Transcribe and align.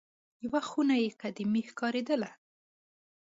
یوه 0.45 0.61
خونه 0.69 0.95
یې 1.03 1.09
قدیمه 1.21 1.61
ښکارېدله. 1.69 2.31